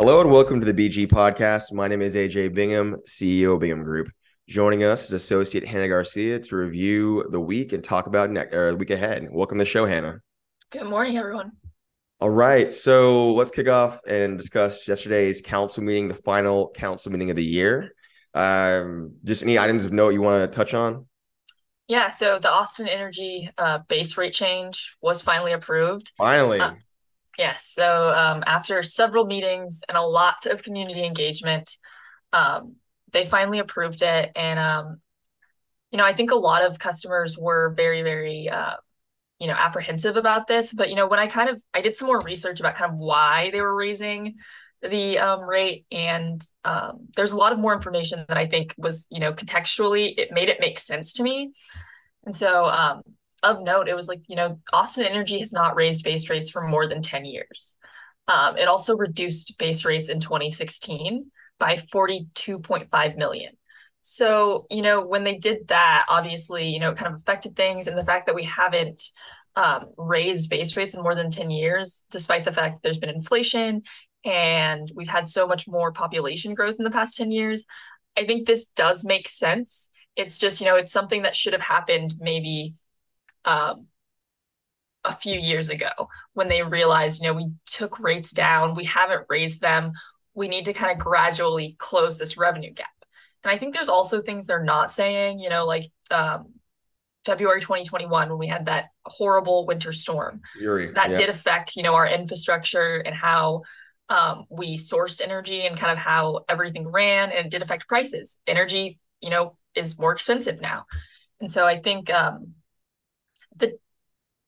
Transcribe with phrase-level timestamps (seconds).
[0.00, 1.74] Hello and welcome to the BG podcast.
[1.74, 4.08] My name is AJ Bingham, CEO of Bingham Group.
[4.48, 8.70] Joining us is Associate Hannah Garcia to review the week and talk about ne- or
[8.70, 9.28] the week ahead.
[9.30, 10.22] Welcome to the show, Hannah.
[10.70, 11.52] Good morning, everyone.
[12.18, 17.28] All right, so let's kick off and discuss yesterday's council meeting, the final council meeting
[17.28, 17.92] of the year.
[18.32, 21.04] Um, just any items of note you want to touch on?
[21.88, 26.12] Yeah, so the Austin Energy uh, base rate change was finally approved.
[26.16, 26.60] Finally.
[26.60, 26.72] Uh,
[27.40, 31.78] yes, so um, after several meetings and a lot of community engagement,
[32.34, 32.76] um,
[33.12, 34.30] they finally approved it.
[34.36, 35.00] And, um,
[35.90, 38.74] you know, I think a lot of customers were very, very, uh,
[39.38, 40.74] you know, apprehensive about this.
[40.74, 42.98] But, you know, when I kind of, I did some more research about kind of
[42.98, 44.36] why they were raising
[44.82, 49.06] the um, rate and um, there's a lot of more information that i think was
[49.10, 51.52] you know contextually it made it make sense to me
[52.24, 53.02] and so um,
[53.42, 56.62] of note it was like you know austin energy has not raised base rates for
[56.62, 57.76] more than 10 years
[58.28, 63.52] um, it also reduced base rates in 2016 by 42.5 million
[64.02, 67.86] so you know when they did that obviously you know it kind of affected things
[67.86, 69.10] and the fact that we haven't
[69.56, 73.10] um, raised base rates in more than 10 years, despite the fact that there's been
[73.10, 73.82] inflation
[74.24, 77.64] and we've had so much more population growth in the past 10 years.
[78.16, 79.88] I think this does make sense.
[80.16, 82.74] It's just, you know, it's something that should have happened maybe
[83.44, 83.86] um,
[85.04, 85.90] a few years ago
[86.34, 89.92] when they realized, you know, we took rates down, we haven't raised them.
[90.34, 92.88] We need to kind of gradually close this revenue gap.
[93.42, 96.54] And I think there's also things they're not saying, you know, like um,
[97.24, 100.40] February 2021 when we had that horrible winter storm.
[100.60, 101.16] Uri, that yeah.
[101.16, 103.62] did affect, you know, our infrastructure and how
[104.08, 108.38] um, we sourced energy and kind of how everything ran and it did affect prices.
[108.46, 110.84] Energy, you know, is more expensive now.
[111.40, 112.54] And so I think um,
[113.56, 113.78] the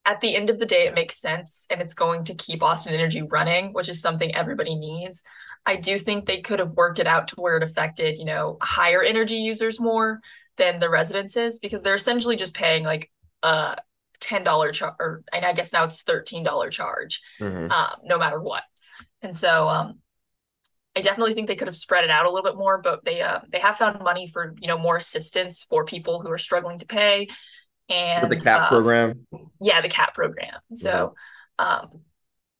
[0.04, 2.92] at the end of the day, it makes sense and it's going to keep Austin
[2.92, 5.22] Energy running, which is something everybody needs.
[5.64, 8.58] I do think they could have worked it out to where it affected, you know,
[8.60, 10.20] higher energy users more
[10.56, 13.12] than the residences because they're essentially just paying like
[13.44, 13.76] a
[14.20, 17.70] $10 charge, or and I guess now it's $13 charge, mm-hmm.
[17.70, 18.64] um, no matter what.
[19.20, 20.00] And so um,
[20.96, 23.22] I definitely think they could have spread it out a little bit more, but they
[23.22, 26.78] uh, they have found money for you know more assistance for people who are struggling
[26.80, 27.28] to pay.
[27.88, 29.26] And With the cap um, program.
[29.60, 30.58] Yeah, the cap program.
[30.74, 31.14] So
[31.58, 32.00] um,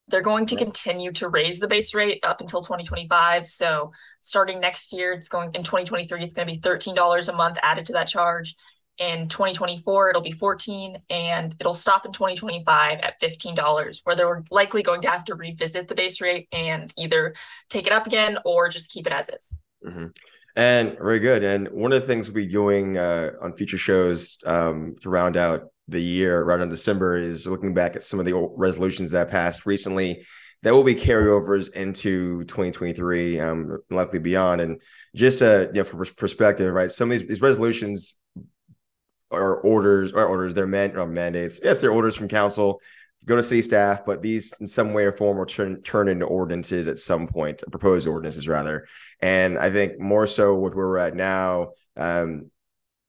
[0.09, 3.47] they're going to continue to raise the base rate up until 2025.
[3.49, 7.59] So starting next year, it's going in 2023, it's going to be $13 a month
[7.62, 8.55] added to that charge
[8.99, 14.83] in 2024 it'll be 14 and it'll stop in 2025 at $15 where they're likely
[14.83, 17.34] going to have to revisit the base rate and either
[17.71, 19.54] take it up again or just keep it as is
[19.84, 20.06] mm-hmm.
[20.56, 21.44] And very good.
[21.44, 25.36] And one of the things we'll be doing uh, on future shows um, to round
[25.36, 29.28] out the year around in december is looking back at some of the resolutions that
[29.28, 30.24] passed recently
[30.62, 34.60] that will be carryovers into 2023 um, likely beyond.
[34.60, 34.80] And
[35.14, 38.16] just uh, you know, for perspective right some of these, these resolutions
[39.30, 41.58] are orders or orders, they're man, or mandates.
[41.62, 42.80] Yes, they're orders from council,
[43.25, 46.27] go to city staff, but these in some way or form will turn turn into
[46.27, 48.87] ordinances at some point, proposed ordinances rather.
[49.21, 52.50] And I think more so with where we're at now, um,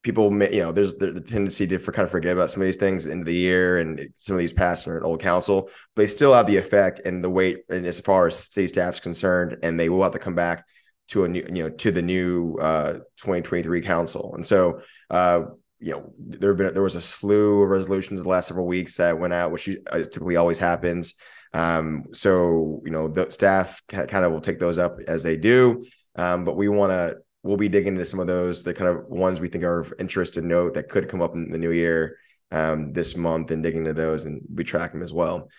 [0.04, 2.62] people may, you know, there's the, the, tendency to for kind of forget about some
[2.62, 6.04] of these things into the year and some of these passed in old council, but
[6.04, 9.00] they still have the effect and the weight and as far as city staff is
[9.00, 10.66] concerned, and they will have to come back
[11.08, 14.34] to a new, you know, to the new uh 2023 council.
[14.36, 15.44] And so uh
[15.84, 19.20] you know there been there was a slew of resolutions the last several weeks that
[19.20, 21.16] went out, which uh, typically always happens.
[21.54, 25.86] Um, so you know the staff kind of will take those up as they do,
[26.16, 29.06] um, but we want to we'll be digging into some of those the kind of
[29.08, 31.72] ones we think are of interest to note that could come up in the new
[31.72, 32.18] year
[32.52, 35.50] um, this month and digging into those and we track them as well.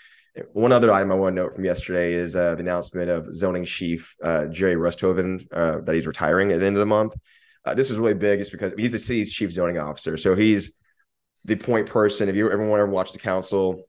[0.52, 3.66] One other item I want to note from yesterday is uh, the announcement of zoning
[3.66, 7.14] chief uh, Jerry Rusthoven uh, that he's retiring at the end of the month.
[7.64, 10.76] Uh, this was really big, just because he's the city's chief zoning officer, so he's
[11.44, 12.28] the point person.
[12.28, 13.84] If you ever want to watch the council,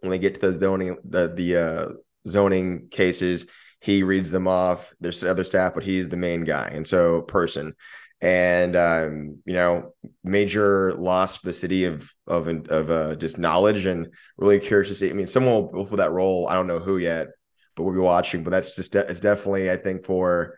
[0.00, 1.88] when they get to the zoning, the the uh,
[2.26, 3.46] zoning cases,
[3.80, 4.94] he reads them off.
[5.00, 7.74] There's other staff, but he's the main guy, and so person.
[8.20, 9.94] And um, you know,
[10.24, 14.94] major loss for the city of of of uh, just knowledge, and really curious to
[14.94, 15.10] see.
[15.10, 16.48] I mean, someone will fill that role.
[16.48, 17.28] I don't know who yet,
[17.76, 18.42] but we'll be watching.
[18.42, 20.56] But that's just it's definitely I think for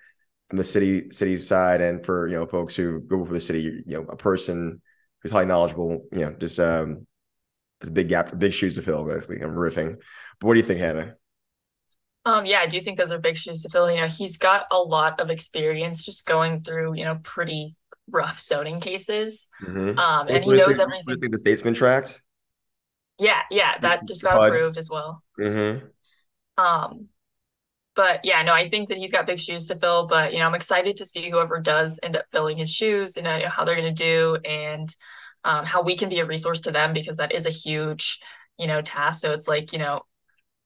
[0.50, 3.82] from the city city side and for you know folks who go for the city
[3.86, 4.82] you know a person
[5.22, 7.06] who's highly knowledgeable you know just um
[7.80, 9.96] it's a big gap big shoes to fill basically i'm riffing
[10.40, 11.14] but what do you think hannah?
[12.26, 13.90] Um yeah i do think those are big shoes to fill.
[13.90, 17.76] You know he's got a lot of experience just going through you know pretty
[18.10, 19.46] rough zoning cases.
[19.62, 19.98] Mm-hmm.
[20.00, 21.04] um and he knows everything.
[21.06, 22.22] the statesman tract?
[23.20, 25.22] Yeah yeah that just got approved as well.
[25.38, 25.86] Mm-hmm.
[26.62, 27.08] um
[27.94, 30.06] but yeah, no, I think that he's got big shoes to fill.
[30.06, 33.26] But you know, I'm excited to see whoever does end up filling his shoes and
[33.26, 34.94] uh, how they're going to do, and
[35.44, 38.20] um, how we can be a resource to them because that is a huge,
[38.58, 39.20] you know, task.
[39.20, 40.02] So it's like you know,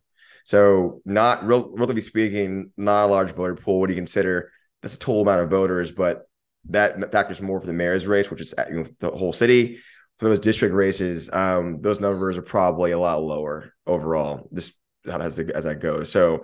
[0.43, 3.79] So, not relatively speaking, not a large voter pool.
[3.79, 4.51] What do you consider?
[4.81, 6.23] That's a total amount of voters, but
[6.69, 9.79] that factors more for the mayor's race, which is you know, the whole city
[10.17, 14.47] for those district races, um, those numbers are probably a lot lower overall.
[14.51, 14.75] This
[15.07, 16.11] as as that goes.
[16.11, 16.43] So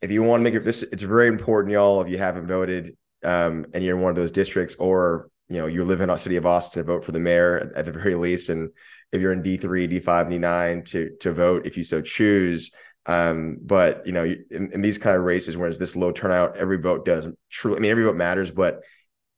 [0.00, 2.00] if you want to make it this, it's very important, y'all.
[2.00, 5.66] If you haven't voted um, and you're in one of those districts, or you know
[5.66, 7.92] you live in a city of Austin to vote for the mayor at, at the
[7.92, 8.70] very least, and
[9.12, 12.00] if you're in D three, D five, D nine to to vote if you so
[12.00, 12.70] choose.
[13.06, 16.56] Um, but you know, in, in, these kind of races where it's this low turnout,
[16.58, 17.78] every vote does truly.
[17.78, 18.82] I mean, every vote matters, but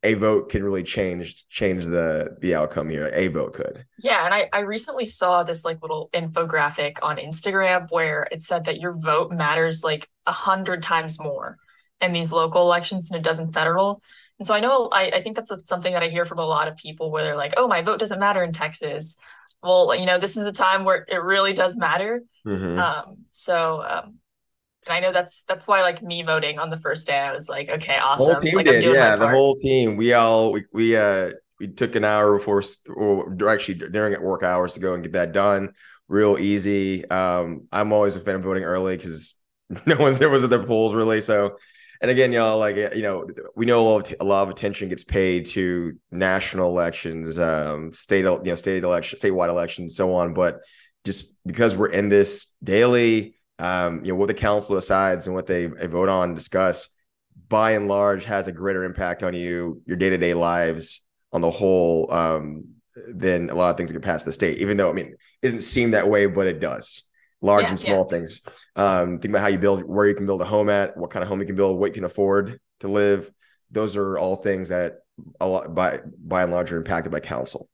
[0.02, 3.10] a vote can really change change the the outcome here.
[3.14, 3.84] A vote could.
[4.00, 8.64] Yeah, and I I recently saw this like little infographic on Instagram where it said
[8.64, 11.58] that your vote matters like a hundred times more
[12.00, 14.02] in these local elections than it does in federal.
[14.38, 16.68] And so I know I, I think that's something that I hear from a lot
[16.68, 19.16] of people where they're like, oh, my vote doesn't matter in Texas.
[19.62, 22.22] Well, you know, this is a time where it really does matter.
[22.46, 22.78] Mm-hmm.
[22.78, 24.20] Um, so um,
[24.86, 27.48] and I know that's that's why like me voting on the first day, I was
[27.48, 28.26] like, okay, awesome.
[28.26, 29.16] The whole team like, did, yeah.
[29.16, 29.96] The whole team.
[29.96, 32.62] We all we, we uh we took an hour before
[32.94, 35.74] or actually during at work hours to go and get that done.
[36.08, 37.08] Real easy.
[37.08, 39.34] Um, I'm always a fan of voting early because
[39.86, 41.20] no one's there was at the polls really.
[41.20, 41.56] So
[42.00, 44.88] and again, y'all, like you know, we know a lot of, a lot of attention
[44.88, 50.32] gets paid to national elections, um, state you know, state election, statewide elections, so on.
[50.32, 50.60] But
[51.04, 55.46] just because we're in this daily, um, you know, what the council decides and what
[55.46, 56.88] they, vote on and discuss
[57.48, 62.10] by and large has a greater impact on you, your day-to-day lives on the whole,
[62.12, 62.64] um,
[63.08, 65.46] than a lot of things that get passed the state, even though, I mean, it
[65.46, 67.02] doesn't seem that way, but it does
[67.42, 68.16] large yeah, and small yeah.
[68.18, 68.40] things.
[68.76, 71.22] Um, think about how you build, where you can build a home at, what kind
[71.22, 73.30] of home you can build, what you can afford to live.
[73.70, 74.98] Those are all things that
[75.40, 77.68] a lot by by and large are impacted by council.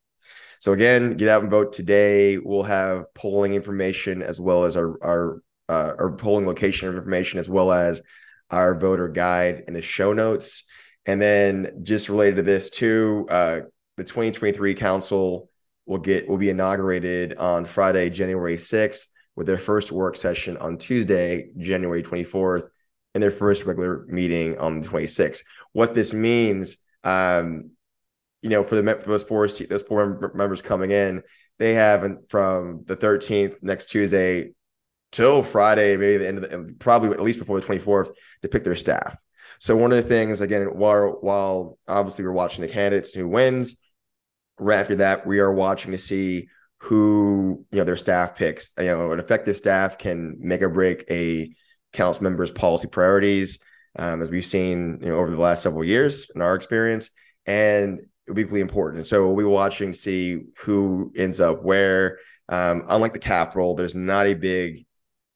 [0.59, 2.37] So again, get out and vote today.
[2.37, 7.49] We'll have polling information as well as our our uh, our polling location information as
[7.49, 8.01] well as
[8.49, 10.63] our voter guide in the show notes.
[11.05, 13.61] And then just related to this too, uh,
[13.97, 15.49] the 2023 council
[15.85, 20.77] will get will be inaugurated on Friday, January 6th, with their first work session on
[20.77, 22.67] Tuesday, January 24th,
[23.13, 25.43] and their first regular meeting on the 26th.
[25.71, 27.69] What this means, um,
[28.41, 31.21] you know, for the for those four those four members coming in,
[31.59, 34.53] they have from the 13th next Tuesday
[35.11, 38.09] till Friday, maybe the end of the probably at least before the 24th
[38.41, 39.17] to pick their staff.
[39.59, 43.77] So one of the things again, while while obviously we're watching the candidates who wins,
[44.59, 48.71] right after that, we are watching to see who you know their staff picks.
[48.77, 51.53] You know, an effective staff can make or break a
[51.93, 53.59] council member's policy priorities,
[53.97, 57.09] um, as we've seen you know over the last several years in our experience,
[57.45, 59.07] and really important.
[59.07, 62.19] So we'll be watching see who ends up where.
[62.49, 64.85] Um, unlike the Capitol, there's not a big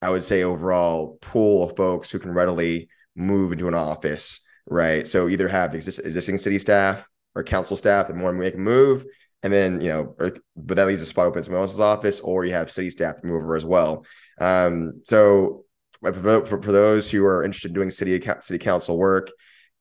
[0.01, 5.07] I would say overall pool of folks who can readily move into an office, right?
[5.07, 9.05] So either have exist- existing city staff or council staff that more make a move,
[9.43, 12.19] and then you know, or, but that leaves a spot open in someone else's office,
[12.19, 14.05] or you have city staff move over as well.
[14.39, 15.65] Um, so
[16.01, 19.31] for, for, those who are interested in doing city city council work,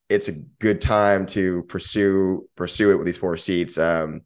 [0.08, 3.78] it's a good time to pursue pursue it with these four seats.
[3.78, 4.22] Um,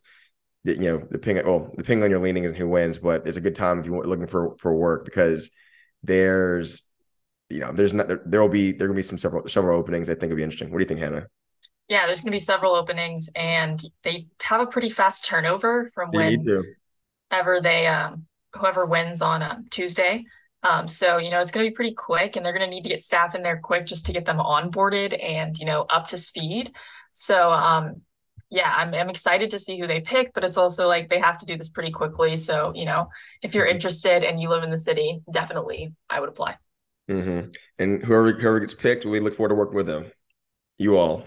[0.65, 3.55] you know, depending well, depending on your leanings and who wins, but it's a good
[3.55, 5.51] time if you're looking for for work because
[6.03, 6.83] there's
[7.51, 10.15] you know there's not there will be there will be some several several openings i
[10.15, 11.27] think it'll be interesting what do you think hannah
[11.89, 16.11] yeah there's going to be several openings and they have a pretty fast turnover from
[16.11, 16.39] when
[17.31, 20.25] ever they um whoever wins on um, tuesday
[20.63, 22.85] um so you know it's going to be pretty quick and they're going to need
[22.85, 26.07] to get staff in there quick just to get them onboarded and you know up
[26.07, 26.73] to speed
[27.13, 28.01] so um
[28.55, 31.39] yeah, I'm, I'm excited to see who they pick, but it's also like they have
[31.39, 32.37] to do this pretty quickly.
[32.37, 33.09] So, you know,
[33.43, 33.75] if you're mm-hmm.
[33.75, 36.57] interested and you live in the city, definitely I would apply.
[37.11, 37.51] Mm-hmm.
[37.81, 40.07] And whoever, whoever gets picked, we look forward to working with them.
[40.79, 41.25] You all.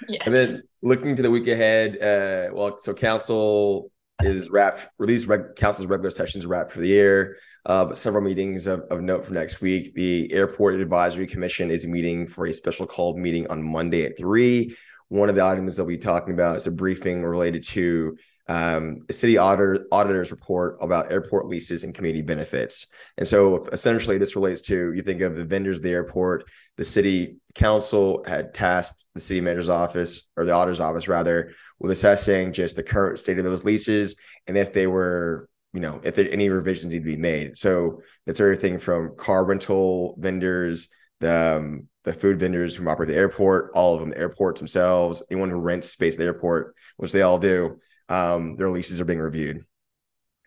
[0.08, 0.22] Yes.
[0.26, 3.90] And then looking to the week ahead, uh, well, so council
[4.22, 7.36] is wrapped, release reg- council's regular sessions wrapped for the year.
[7.64, 9.94] Uh, but several meetings of, of note for next week.
[9.94, 14.76] The Airport Advisory Commission is meeting for a special called meeting on Monday at three.
[15.08, 18.16] One of the items that we'll be talking about is a briefing related to
[18.48, 22.86] um, a city auditor, auditor's report about airport leases and community benefits.
[23.18, 26.44] And so essentially, this relates to you think of the vendors of the airport,
[26.76, 31.90] the city council had tasked the city manager's office or the auditor's office rather with
[31.90, 36.14] assessing just the current state of those leases and if they were you know if
[36.14, 37.56] there, any revisions need to be made.
[37.56, 40.88] So that's everything from car rental vendors
[41.20, 45.22] the um, the food vendors who operate the airport all of them the airports themselves
[45.30, 49.04] anyone who rents space at the airport which they all do um, their leases are
[49.04, 49.64] being reviewed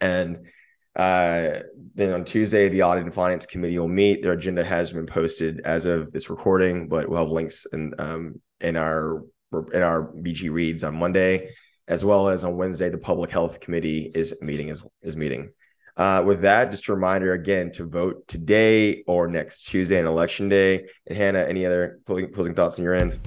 [0.02, 0.48] and
[0.96, 1.60] uh,
[1.96, 4.22] then on Tuesday, the Audit and Finance Committee will meet.
[4.22, 8.42] Their agenda has been posted as of this recording, but we'll have links in um,
[8.60, 9.24] in our
[9.72, 11.52] in our BG reads on Monday
[11.90, 15.52] as well as on Wednesday, the Public Health Committee is meeting is, is meeting.
[15.98, 20.48] Uh, with that, just a reminder again to vote today or next Tuesday on election
[20.48, 20.86] day.
[21.08, 23.20] And Hannah, any other closing, closing thoughts on your end?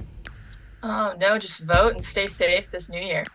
[0.81, 3.25] Oh, no, just vote and stay safe this new year.